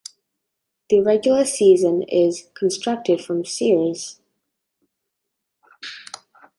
The 0.89 0.99
regular 0.99 1.45
season 1.45 2.01
is 2.01 2.47
constructed 2.55 3.21
from 3.23 3.45
series. 3.45 4.17